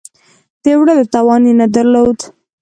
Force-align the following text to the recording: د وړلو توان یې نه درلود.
د 0.63 0.65
وړلو 0.79 1.05
توان 1.13 1.41
یې 1.47 1.53
نه 1.61 1.67
درلود. 1.75 2.19